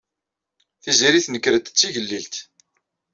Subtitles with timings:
[0.83, 2.35] Tiziri tenker-d d tigellilt.